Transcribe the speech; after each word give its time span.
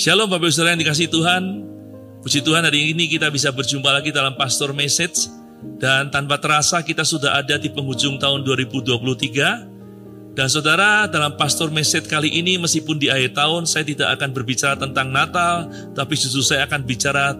Shalom 0.00 0.32
Bapak 0.32 0.48
Ibu 0.48 0.56
Saudara 0.56 0.72
yang 0.72 0.80
dikasih 0.80 1.12
Tuhan. 1.12 1.60
Puji 2.24 2.40
Tuhan 2.40 2.64
hari 2.64 2.96
ini 2.96 3.04
kita 3.04 3.28
bisa 3.28 3.52
berjumpa 3.52 3.92
lagi 3.92 4.08
dalam 4.08 4.32
Pastor 4.32 4.72
Message. 4.72 5.28
Dan 5.76 6.08
tanpa 6.08 6.40
terasa 6.40 6.80
kita 6.80 7.04
sudah 7.04 7.36
ada 7.36 7.60
di 7.60 7.68
penghujung 7.68 8.16
tahun 8.16 8.40
2023. 8.48 10.32
Dan 10.32 10.48
saudara 10.48 11.04
dalam 11.04 11.36
Pastor 11.36 11.68
Message 11.68 12.08
kali 12.08 12.32
ini 12.32 12.56
meskipun 12.56 12.96
di 12.96 13.12
akhir 13.12 13.36
tahun 13.36 13.68
saya 13.68 13.84
tidak 13.84 14.16
akan 14.16 14.32
berbicara 14.32 14.72
tentang 14.80 15.12
Natal. 15.12 15.68
Tapi 15.92 16.16
justru 16.16 16.40
saya 16.40 16.64
akan 16.64 16.80
bicara 16.80 17.36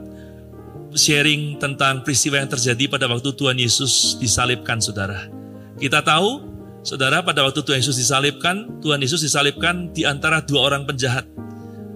sharing 0.92 1.56
tentang 1.56 2.04
peristiwa 2.04 2.45
yang 2.45 2.52
terjadi 2.52 2.92
pada 2.92 3.08
waktu 3.08 3.32
Tuhan 3.40 3.56
Yesus 3.56 4.20
disalibkan 4.20 4.84
saudara. 4.84 5.32
Kita 5.80 6.04
tahu 6.04 6.45
saudara 6.84 7.24
pada 7.24 7.40
waktu 7.40 7.64
Tuhan 7.64 7.80
Yesus 7.80 7.96
disalibkan, 7.96 8.85
Tuhan 8.85 9.00
Yesus 9.00 9.25
disalibkan 9.25 9.96
di 9.96 10.04
antara 10.04 10.45
dua 10.45 10.68
orang 10.68 10.85
penjahat. 10.85 11.25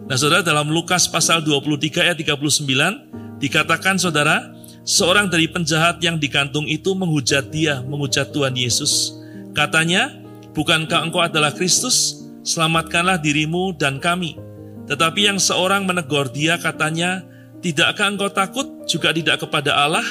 Nah 0.05 0.21
saudara 0.21 0.45
dalam 0.45 0.69
Lukas 0.69 1.09
pasal 1.09 1.41
23 1.41 2.05
ayat 2.05 2.17
39 2.21 3.41
dikatakan 3.41 3.97
saudara 3.97 4.53
seorang 4.85 5.33
dari 5.33 5.49
penjahat 5.49 5.97
yang 6.05 6.21
digantung 6.21 6.69
itu 6.69 6.93
menghujat 6.93 7.49
dia, 7.49 7.81
menghujat 7.89 8.29
Tuhan 8.29 8.53
Yesus. 8.53 9.17
Katanya, 9.57 10.13
bukankah 10.53 11.09
engkau 11.09 11.25
adalah 11.25 11.57
Kristus? 11.57 12.21
Selamatkanlah 12.45 13.17
dirimu 13.17 13.73
dan 13.81 13.97
kami. 13.97 14.37
Tetapi 14.85 15.33
yang 15.33 15.41
seorang 15.41 15.89
menegur 15.89 16.29
dia 16.29 16.61
katanya, 16.61 17.25
tidakkah 17.65 18.13
engkau 18.13 18.29
takut 18.29 18.85
juga 18.85 19.09
tidak 19.09 19.41
kepada 19.41 19.73
Allah? 19.73 20.05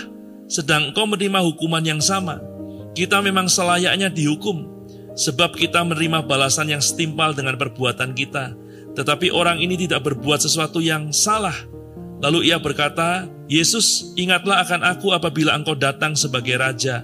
Sedang 0.50 0.90
engkau 0.90 1.06
menerima 1.06 1.46
hukuman 1.54 1.86
yang 1.86 2.02
sama. 2.02 2.42
Kita 2.98 3.22
memang 3.22 3.46
selayaknya 3.46 4.10
dihukum, 4.10 4.66
sebab 5.14 5.54
kita 5.54 5.86
menerima 5.86 6.26
balasan 6.26 6.74
yang 6.74 6.82
setimpal 6.82 7.38
dengan 7.38 7.62
perbuatan 7.62 8.18
kita 8.18 8.63
tetapi 8.94 9.34
orang 9.34 9.62
ini 9.62 9.76
tidak 9.76 10.06
berbuat 10.06 10.42
sesuatu 10.42 10.78
yang 10.82 11.10
salah. 11.10 11.56
Lalu 12.24 12.54
ia 12.54 12.58
berkata, 12.62 13.28
Yesus, 13.52 14.16
ingatlah 14.16 14.64
akan 14.64 14.82
aku 14.88 15.12
apabila 15.12 15.52
engkau 15.54 15.76
datang 15.76 16.16
sebagai 16.16 16.56
raja. 16.56 17.04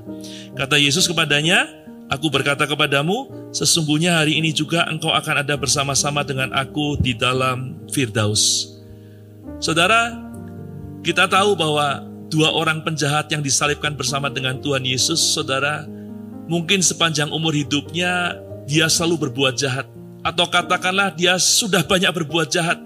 Kata 0.55 0.79
Yesus 0.79 1.09
kepadanya, 1.09 1.79
Aku 2.09 2.33
berkata 2.33 2.65
kepadamu, 2.65 3.29
sesungguhnya 3.53 4.17
hari 4.17 4.41
ini 4.41 4.49
juga 4.49 4.81
engkau 4.89 5.13
akan 5.13 5.45
ada 5.45 5.53
bersama-sama 5.53 6.25
dengan 6.25 6.49
aku 6.57 6.97
di 6.97 7.13
dalam 7.13 7.77
Firdaus. 7.93 8.73
Saudara, 9.61 10.17
kita 11.05 11.29
tahu 11.29 11.53
bahwa 11.53 12.01
dua 12.33 12.49
orang 12.49 12.81
penjahat 12.81 13.29
yang 13.29 13.45
disalibkan 13.45 13.93
bersama 13.93 14.25
dengan 14.33 14.57
Tuhan 14.57 14.89
Yesus, 14.89 15.21
saudara, 15.21 15.85
mungkin 16.49 16.81
sepanjang 16.81 17.29
umur 17.29 17.53
hidupnya 17.53 18.41
dia 18.65 18.89
selalu 18.89 19.29
berbuat 19.29 19.53
jahat 19.53 19.85
atau 20.23 20.45
katakanlah 20.47 21.15
dia 21.15 21.39
sudah 21.39 21.83
banyak 21.83 22.11
berbuat 22.11 22.47
jahat, 22.51 22.79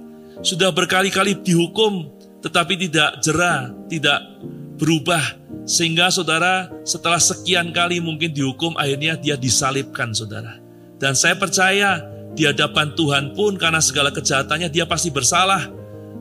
sudah 0.46 0.70
berkali-kali 0.70 1.38
dihukum, 1.42 2.10
tetapi 2.44 2.78
tidak 2.78 3.24
jerah, 3.24 3.74
tidak 3.90 4.20
berubah. 4.78 5.22
Sehingga 5.64 6.12
saudara 6.12 6.68
setelah 6.84 7.18
sekian 7.18 7.72
kali 7.72 8.04
mungkin 8.04 8.36
dihukum, 8.36 8.76
akhirnya 8.76 9.16
dia 9.16 9.40
disalibkan 9.40 10.12
saudara. 10.12 10.60
Dan 11.00 11.16
saya 11.16 11.40
percaya 11.40 12.04
di 12.36 12.44
hadapan 12.44 12.92
Tuhan 12.94 13.32
pun 13.32 13.56
karena 13.56 13.80
segala 13.80 14.12
kejahatannya 14.12 14.68
dia 14.68 14.84
pasti 14.84 15.10
bersalah. 15.10 15.72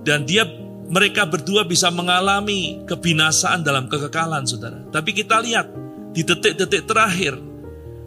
Dan 0.02 0.26
dia 0.26 0.46
mereka 0.90 1.26
berdua 1.26 1.66
bisa 1.66 1.90
mengalami 1.90 2.82
kebinasaan 2.86 3.62
dalam 3.66 3.86
kekekalan 3.90 4.46
saudara. 4.46 4.82
Tapi 4.90 5.10
kita 5.10 5.42
lihat 5.42 5.66
di 6.14 6.22
detik-detik 6.22 6.86
terakhir, 6.86 7.38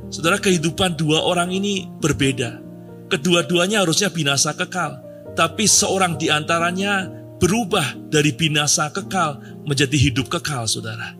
saudara 0.07 0.39
kehidupan 0.39 0.95
dua 0.95 1.23
orang 1.23 1.51
ini 1.51 1.87
berbeda. 1.99 2.64
Kedua-duanya 3.05 3.85
harusnya 3.85 4.09
binasa 4.09 4.57
kekal, 4.57 4.97
tapi 5.37 5.69
seorang 5.69 6.17
di 6.17 6.33
antaranya 6.33 7.05
berubah 7.37 8.09
dari 8.09 8.33
binasa 8.33 8.89
kekal 8.89 9.37
menjadi 9.67 9.93
hidup 9.93 10.31
kekal, 10.31 10.65
saudara. 10.65 11.13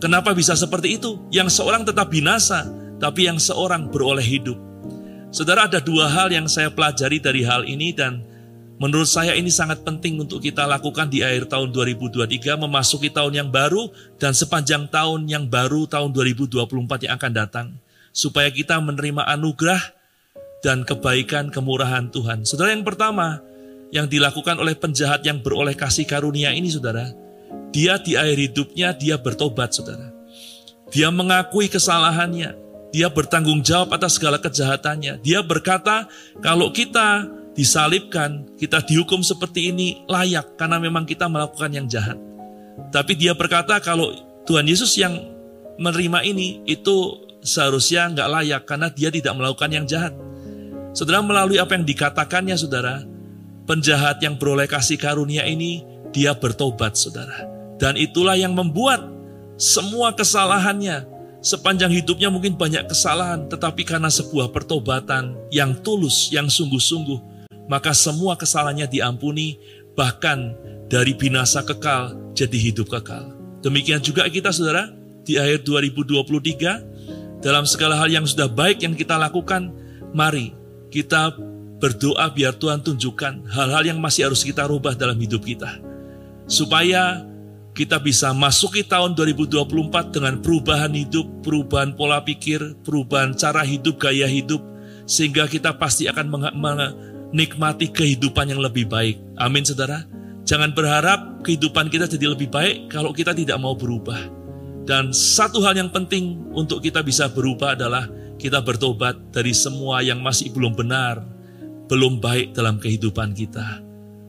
Kenapa 0.00 0.32
bisa 0.32 0.56
seperti 0.56 0.96
itu? 0.96 1.20
Yang 1.28 1.60
seorang 1.60 1.84
tetap 1.84 2.08
binasa, 2.08 2.64
tapi 2.96 3.28
yang 3.28 3.36
seorang 3.36 3.88
beroleh 3.92 4.24
hidup. 4.24 4.56
Saudara, 5.28 5.68
ada 5.68 5.82
dua 5.82 6.08
hal 6.08 6.32
yang 6.32 6.48
saya 6.48 6.72
pelajari 6.72 7.20
dari 7.20 7.44
hal 7.44 7.68
ini 7.68 7.92
dan 7.92 8.24
menurut 8.80 9.08
saya 9.08 9.36
ini 9.36 9.52
sangat 9.52 9.84
penting 9.84 10.16
untuk 10.16 10.40
kita 10.40 10.64
lakukan 10.64 11.12
di 11.12 11.20
akhir 11.20 11.52
tahun 11.52 11.72
2023, 11.72 12.56
memasuki 12.56 13.12
tahun 13.12 13.44
yang 13.44 13.48
baru 13.52 13.92
dan 14.16 14.32
sepanjang 14.32 14.88
tahun 14.88 15.28
yang 15.28 15.44
baru 15.44 15.84
tahun 15.84 16.12
2024 16.16 17.04
yang 17.08 17.14
akan 17.20 17.32
datang. 17.36 17.66
Supaya 18.16 18.48
kita 18.48 18.80
menerima 18.80 19.28
anugerah 19.28 19.80
dan 20.66 20.82
kebaikan 20.82 21.54
kemurahan 21.54 22.10
Tuhan. 22.10 22.42
Saudara 22.42 22.74
yang 22.74 22.82
pertama, 22.82 23.38
yang 23.94 24.10
dilakukan 24.10 24.58
oleh 24.58 24.74
penjahat 24.74 25.22
yang 25.22 25.38
beroleh 25.38 25.78
kasih 25.78 26.02
karunia 26.02 26.50
ini 26.50 26.66
saudara, 26.66 27.14
dia 27.70 28.02
di 28.02 28.18
akhir 28.18 28.50
hidupnya 28.50 28.90
dia 28.90 29.14
bertobat 29.14 29.70
saudara. 29.70 30.10
Dia 30.90 31.14
mengakui 31.14 31.70
kesalahannya, 31.70 32.58
dia 32.90 33.06
bertanggung 33.06 33.62
jawab 33.62 33.94
atas 33.94 34.18
segala 34.18 34.42
kejahatannya. 34.42 35.22
Dia 35.22 35.46
berkata, 35.46 36.10
kalau 36.42 36.74
kita 36.74 37.30
disalibkan, 37.54 38.50
kita 38.58 38.82
dihukum 38.82 39.22
seperti 39.22 39.70
ini 39.70 40.02
layak 40.10 40.58
karena 40.58 40.82
memang 40.82 41.06
kita 41.06 41.30
melakukan 41.30 41.70
yang 41.70 41.86
jahat. 41.86 42.18
Tapi 42.90 43.14
dia 43.14 43.38
berkata 43.38 43.78
kalau 43.78 44.10
Tuhan 44.50 44.66
Yesus 44.66 44.98
yang 44.98 45.14
menerima 45.78 46.26
ini 46.26 46.66
itu 46.66 47.22
seharusnya 47.46 48.10
nggak 48.10 48.28
layak 48.34 48.62
karena 48.66 48.90
dia 48.90 49.14
tidak 49.14 49.32
melakukan 49.38 49.70
yang 49.70 49.86
jahat. 49.86 50.10
Saudara 50.96 51.20
melalui 51.20 51.60
apa 51.60 51.76
yang 51.76 51.84
dikatakannya 51.84 52.56
saudara, 52.56 53.04
penjahat 53.68 54.16
yang 54.24 54.40
beroleh 54.40 54.64
kasih 54.64 54.96
karunia 54.96 55.44
ini, 55.44 55.84
dia 56.08 56.32
bertobat 56.32 56.96
saudara. 56.96 57.44
Dan 57.76 58.00
itulah 58.00 58.32
yang 58.32 58.56
membuat 58.56 59.04
semua 59.60 60.16
kesalahannya, 60.16 61.04
sepanjang 61.44 61.92
hidupnya 61.92 62.32
mungkin 62.32 62.56
banyak 62.56 62.88
kesalahan, 62.88 63.44
tetapi 63.44 63.84
karena 63.84 64.08
sebuah 64.08 64.48
pertobatan 64.56 65.36
yang 65.52 65.76
tulus, 65.84 66.32
yang 66.32 66.48
sungguh-sungguh, 66.48 67.52
maka 67.68 67.92
semua 67.92 68.32
kesalahannya 68.40 68.88
diampuni, 68.88 69.60
bahkan 69.92 70.56
dari 70.88 71.12
binasa 71.12 71.60
kekal 71.60 72.16
jadi 72.32 72.72
hidup 72.72 72.88
kekal. 72.88 73.36
Demikian 73.60 74.00
juga 74.00 74.24
kita 74.32 74.48
saudara, 74.48 74.88
di 75.28 75.36
akhir 75.36 75.60
2023, 75.68 77.44
dalam 77.44 77.68
segala 77.68 78.00
hal 78.00 78.08
yang 78.08 78.24
sudah 78.24 78.48
baik 78.48 78.80
yang 78.80 78.96
kita 78.96 79.20
lakukan, 79.20 79.68
mari 80.16 80.56
kita 80.90 81.34
berdoa 81.76 82.32
biar 82.32 82.56
Tuhan 82.56 82.80
tunjukkan 82.80 83.52
hal-hal 83.52 83.84
yang 83.84 83.98
masih 84.00 84.32
harus 84.32 84.40
kita 84.40 84.64
rubah 84.64 84.96
dalam 84.96 85.16
hidup 85.20 85.44
kita. 85.44 85.78
Supaya 86.46 87.26
kita 87.76 88.00
bisa 88.00 88.32
masuki 88.32 88.80
tahun 88.80 89.12
2024 89.12 90.14
dengan 90.14 90.40
perubahan 90.40 90.92
hidup, 90.96 91.28
perubahan 91.44 91.92
pola 91.92 92.24
pikir, 92.24 92.72
perubahan 92.80 93.36
cara 93.36 93.60
hidup, 93.60 94.00
gaya 94.00 94.24
hidup, 94.24 94.64
sehingga 95.04 95.44
kita 95.44 95.76
pasti 95.76 96.08
akan 96.08 96.56
menikmati 96.56 97.92
kehidupan 97.92 98.56
yang 98.56 98.64
lebih 98.64 98.88
baik. 98.88 99.20
Amin, 99.36 99.68
saudara. 99.68 100.08
Jangan 100.46 100.72
berharap 100.72 101.44
kehidupan 101.44 101.92
kita 101.92 102.08
jadi 102.08 102.32
lebih 102.32 102.48
baik 102.48 102.88
kalau 102.88 103.12
kita 103.12 103.36
tidak 103.36 103.60
mau 103.60 103.76
berubah. 103.76 104.18
Dan 104.86 105.10
satu 105.10 105.60
hal 105.66 105.74
yang 105.74 105.90
penting 105.90 106.38
untuk 106.54 106.78
kita 106.78 107.02
bisa 107.02 107.26
berubah 107.26 107.74
adalah 107.74 108.06
kita 108.36 108.60
bertobat 108.60 109.16
dari 109.32 109.56
semua 109.56 110.04
yang 110.04 110.20
masih 110.20 110.52
belum 110.52 110.76
benar, 110.76 111.24
belum 111.88 112.20
baik 112.20 112.52
dalam 112.52 112.76
kehidupan 112.76 113.32
kita. 113.32 113.80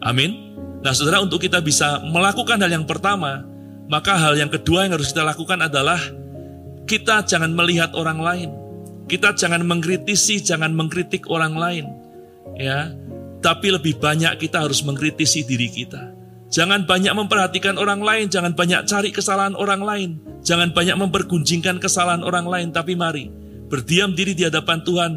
Amin. 0.03 0.55
Nah, 0.81 0.93
saudara, 0.95 1.19
untuk 1.19 1.43
kita 1.43 1.59
bisa 1.59 1.99
melakukan 2.07 2.61
hal 2.61 2.71
yang 2.71 2.87
pertama, 2.87 3.43
maka 3.91 4.15
hal 4.15 4.39
yang 4.39 4.47
kedua 4.47 4.87
yang 4.87 4.95
harus 4.95 5.11
kita 5.11 5.25
lakukan 5.25 5.59
adalah 5.59 5.99
kita 6.87 7.25
jangan 7.27 7.51
melihat 7.51 7.91
orang 7.97 8.19
lain. 8.21 8.49
Kita 9.07 9.35
jangan 9.35 9.63
mengkritisi, 9.63 10.43
jangan 10.43 10.71
mengkritik 10.71 11.27
orang 11.27 11.55
lain. 11.55 11.85
Ya, 12.55 12.95
tapi 13.43 13.71
lebih 13.71 13.99
banyak 13.99 14.39
kita 14.39 14.63
harus 14.63 14.83
mengkritisi 14.83 15.43
diri 15.43 15.67
kita. 15.67 16.15
Jangan 16.47 16.87
banyak 16.87 17.11
memperhatikan 17.11 17.75
orang 17.75 17.99
lain, 17.99 18.31
jangan 18.31 18.55
banyak 18.55 18.87
cari 18.87 19.11
kesalahan 19.11 19.51
orang 19.51 19.83
lain, 19.83 20.09
jangan 20.47 20.71
banyak 20.71 20.95
mempergunjingkan 20.95 21.75
kesalahan 21.83 22.23
orang 22.23 22.47
lain, 22.47 22.71
tapi 22.71 22.95
mari 22.95 23.27
berdiam 23.67 24.11
diri 24.15 24.33
di 24.33 24.47
hadapan 24.47 24.83
Tuhan, 24.83 25.11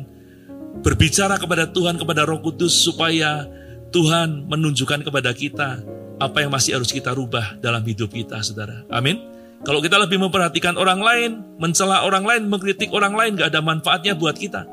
berbicara 0.82 1.38
kepada 1.38 1.70
Tuhan, 1.70 1.98
kepada 1.98 2.26
Roh 2.26 2.42
Kudus, 2.42 2.74
supaya 2.74 3.46
Tuhan 3.90 4.46
menunjukkan 4.46 5.06
kepada 5.06 5.30
kita 5.34 5.82
apa 6.20 6.44
yang 6.44 6.52
masih 6.52 6.76
harus 6.76 6.92
kita 6.92 7.10
rubah 7.16 7.56
dalam 7.58 7.80
hidup 7.82 8.12
kita, 8.12 8.44
saudara. 8.44 8.84
Amin. 8.92 9.18
Kalau 9.60 9.80
kita 9.84 10.00
lebih 10.00 10.20
memperhatikan 10.20 10.76
orang 10.76 11.00
lain, 11.00 11.30
mencela 11.60 12.04
orang 12.04 12.24
lain, 12.24 12.48
mengkritik 12.48 12.88
orang 12.92 13.12
lain, 13.12 13.36
gak 13.36 13.52
ada 13.52 13.60
manfaatnya 13.60 14.16
buat 14.16 14.36
kita. 14.36 14.64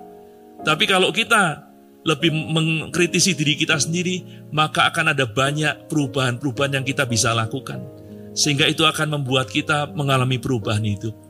Tapi 0.64 0.84
kalau 0.88 1.12
kita 1.12 1.68
lebih 2.08 2.32
mengkritisi 2.32 3.36
diri 3.36 3.60
kita 3.60 3.76
sendiri, 3.76 4.48
maka 4.56 4.88
akan 4.88 5.12
ada 5.12 5.28
banyak 5.28 5.92
perubahan-perubahan 5.92 6.80
yang 6.80 6.86
kita 6.88 7.04
bisa 7.04 7.36
lakukan. 7.36 7.84
Sehingga 8.32 8.64
itu 8.64 8.88
akan 8.88 9.20
membuat 9.20 9.52
kita 9.52 9.92
mengalami 9.92 10.40
perubahan 10.40 10.88
hidup. 10.88 11.27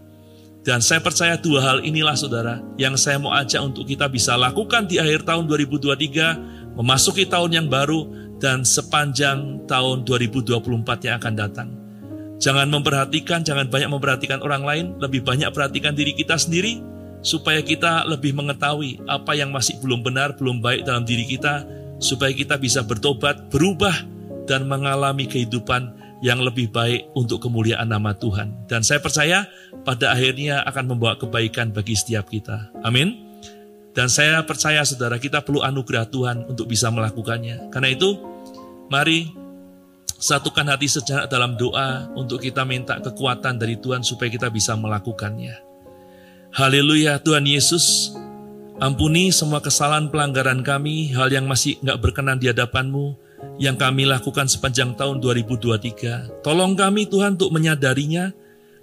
Dan 0.67 0.83
saya 0.83 0.99
percaya 0.99 1.39
dua 1.39 1.63
hal 1.63 1.77
inilah 1.79 2.19
saudara 2.19 2.59
yang 2.75 2.99
saya 2.99 3.15
mau 3.15 3.31
ajak 3.31 3.63
untuk 3.63 3.87
kita 3.87 4.11
bisa 4.11 4.35
lakukan 4.35 4.83
di 4.83 4.99
akhir 4.99 5.23
tahun 5.23 5.47
2023 5.47 6.75
memasuki 6.75 7.23
tahun 7.23 7.55
yang 7.55 7.67
baru 7.71 8.03
dan 8.35 8.67
sepanjang 8.67 9.63
tahun 9.63 10.03
2024 10.03 11.07
yang 11.07 11.15
akan 11.23 11.33
datang. 11.39 11.69
Jangan 12.43 12.67
memperhatikan, 12.67 13.47
jangan 13.47 13.71
banyak 13.71 13.87
memperhatikan 13.95 14.43
orang 14.43 14.67
lain, 14.67 14.85
lebih 14.99 15.23
banyak 15.23 15.47
perhatikan 15.55 15.95
diri 15.95 16.11
kita 16.11 16.35
sendiri, 16.35 16.83
supaya 17.23 17.63
kita 17.63 18.03
lebih 18.03 18.35
mengetahui 18.35 19.07
apa 19.07 19.39
yang 19.39 19.55
masih 19.55 19.79
belum 19.79 20.03
benar, 20.03 20.35
belum 20.35 20.59
baik 20.59 20.83
dalam 20.83 21.07
diri 21.07 21.25
kita, 21.25 21.63
supaya 21.97 22.35
kita 22.35 22.59
bisa 22.59 22.83
bertobat, 22.83 23.49
berubah, 23.49 23.95
dan 24.45 24.69
mengalami 24.69 25.25
kehidupan 25.25 25.96
yang 26.21 26.41
lebih 26.41 26.73
baik 26.73 27.13
untuk 27.13 27.43
kemuliaan 27.45 27.89
nama 27.89 28.13
Tuhan. 28.17 28.65
Dan 28.65 28.81
saya 28.81 28.97
percaya 28.97 29.45
pada 29.85 30.13
akhirnya 30.13 30.65
akan 30.65 30.95
membawa 30.95 31.17
kebaikan 31.17 31.69
bagi 31.69 31.93
setiap 31.93 32.29
kita. 32.29 32.73
Amin. 32.81 33.27
Dan 33.93 34.09
saya 34.09 34.45
percaya 34.45 34.85
saudara 34.85 35.17
kita 35.17 35.41
perlu 35.41 35.65
anugerah 35.65 36.05
Tuhan 36.09 36.45
untuk 36.45 36.69
bisa 36.69 36.89
melakukannya. 36.93 37.73
Karena 37.73 37.89
itu, 37.89 38.17
mari 38.93 39.33
satukan 40.17 40.69
hati 40.69 40.89
sejenak 40.89 41.29
dalam 41.29 41.57
doa 41.57 42.09
untuk 42.17 42.41
kita 42.41 42.65
minta 42.65 42.97
kekuatan 42.97 43.61
dari 43.61 43.77
Tuhan 43.77 44.01
supaya 44.01 44.29
kita 44.29 44.49
bisa 44.49 44.73
melakukannya. 44.73 45.53
Haleluya 46.53 47.21
Tuhan 47.21 47.45
Yesus, 47.45 48.17
ampuni 48.81 49.29
semua 49.29 49.61
kesalahan 49.61 50.09
pelanggaran 50.09 50.65
kami, 50.65 51.13
hal 51.13 51.29
yang 51.29 51.45
masih 51.45 51.77
nggak 51.85 52.01
berkenan 52.01 52.41
di 52.41 52.49
hadapanmu, 52.49 53.26
yang 53.57 53.77
kami 53.77 54.05
lakukan 54.05 54.49
sepanjang 54.49 54.97
tahun 54.97 55.21
2023. 55.21 56.45
Tolong 56.45 56.73
kami 56.73 57.09
Tuhan 57.09 57.37
untuk 57.37 57.53
menyadarinya, 57.53 58.33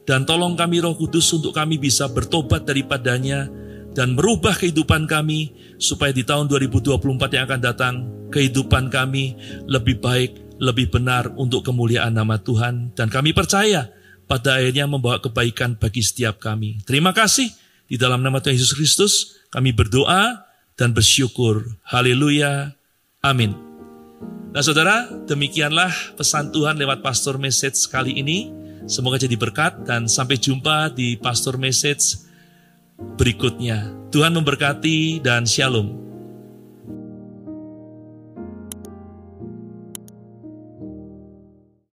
dan 0.05 0.29
tolong 0.29 0.55
kami 0.55 0.85
roh 0.85 0.95
kudus 0.95 1.31
untuk 1.33 1.57
kami 1.57 1.81
bisa 1.81 2.11
bertobat 2.11 2.69
daripadanya, 2.69 3.49
dan 3.95 4.19
merubah 4.19 4.59
kehidupan 4.59 5.07
kami 5.07 5.55
supaya 5.79 6.11
di 6.11 6.27
tahun 6.27 6.51
2024 6.51 6.99
yang 7.31 7.45
akan 7.47 7.61
datang 7.63 7.95
kehidupan 8.35 8.91
kami 8.91 9.39
lebih 9.71 10.03
baik, 10.03 10.59
lebih 10.59 10.91
benar 10.91 11.31
untuk 11.39 11.63
kemuliaan 11.63 12.15
nama 12.15 12.43
Tuhan 12.43 12.95
dan 12.99 13.07
kami 13.07 13.31
percaya 13.31 13.91
pada 14.27 14.59
akhirnya 14.59 14.91
membawa 14.91 15.23
kebaikan 15.23 15.79
bagi 15.79 16.03
setiap 16.03 16.43
kami. 16.43 16.83
Terima 16.83 17.15
kasih 17.15 17.47
di 17.87 17.95
dalam 17.95 18.21
nama 18.21 18.43
Tuhan 18.43 18.59
Yesus 18.59 18.75
Kristus 18.75 19.13
kami 19.55 19.71
berdoa 19.71 20.43
dan 20.75 20.91
bersyukur. 20.91 21.79
Haleluya. 21.87 22.75
Amin. 23.23 23.74
Nah 24.55 24.63
saudara, 24.63 25.11
demikianlah 25.27 26.15
pesan 26.15 26.55
Tuhan 26.55 26.79
lewat 26.79 27.03
Pastor 27.03 27.43
Message 27.43 27.91
kali 27.91 28.23
ini. 28.23 28.55
Semoga 28.87 29.19
jadi 29.19 29.35
berkat 29.35 29.83
dan 29.83 30.07
sampai 30.07 30.39
jumpa 30.39 30.95
di 30.95 31.19
Pastor 31.19 31.59
Message 31.59 32.23
berikutnya. 33.19 33.91
Tuhan 34.15 34.31
memberkati 34.31 35.19
dan 35.19 35.43
shalom. 35.43 36.14